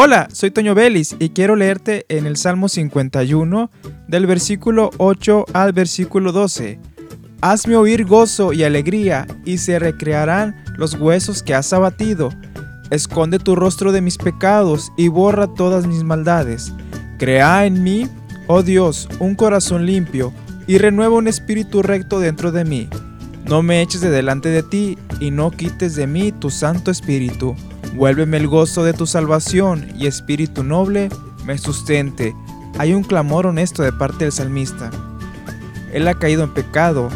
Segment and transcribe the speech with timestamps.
[0.00, 3.68] Hola, soy Toño Vélez y quiero leerte en el Salmo 51
[4.06, 6.78] del versículo 8 al versículo 12.
[7.40, 12.28] Hazme oír gozo y alegría y se recrearán los huesos que has abatido.
[12.92, 16.72] Esconde tu rostro de mis pecados y borra todas mis maldades.
[17.18, 18.06] Crea en mí,
[18.46, 20.32] oh Dios, un corazón limpio
[20.68, 22.88] y renueva un espíritu recto dentro de mí.
[23.46, 27.56] No me eches de delante de ti y no quites de mí tu santo espíritu.
[27.98, 31.08] Vuélveme el gozo de tu salvación y espíritu noble
[31.44, 32.32] me sustente.
[32.78, 34.92] Hay un clamor honesto de parte del salmista.
[35.92, 37.08] Él ha caído en pecado,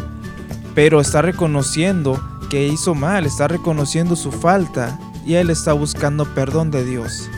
[0.75, 6.69] pero está reconociendo que hizo mal, está reconociendo su falta y él está buscando perdón
[6.69, 7.29] de Dios.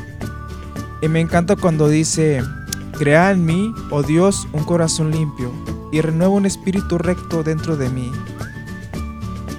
[1.03, 2.41] Y me encanta cuando dice,
[2.94, 5.52] crea en mí, oh Dios, un corazón limpio
[5.91, 8.12] y renueva un espíritu recto dentro de mí.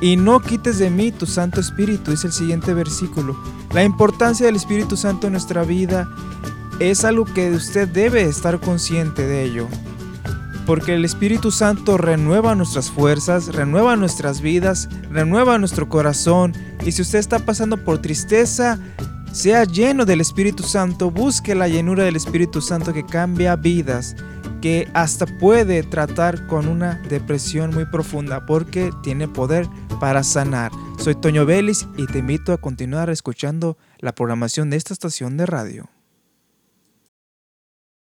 [0.00, 3.36] Y no quites de mí tu Santo Espíritu, dice el siguiente versículo.
[3.72, 6.08] La importancia del Espíritu Santo en nuestra vida
[6.78, 9.68] es algo que usted debe estar consciente de ello.
[10.66, 16.52] Porque el Espíritu Santo renueva nuestras fuerzas, renueva nuestras vidas, renueva nuestro corazón.
[16.84, 18.78] Y si usted está pasando por tristeza,
[19.32, 24.16] sea lleno del Espíritu Santo, busque la llenura del Espíritu Santo que cambia vidas
[24.60, 30.72] que hasta puede tratar con una depresión muy profunda porque tiene poder para sanar.
[30.98, 35.46] Soy Toño Vélez y te invito a continuar escuchando la programación de esta estación de
[35.46, 35.95] radio.